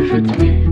je 0.00 0.20
me. 0.20 0.71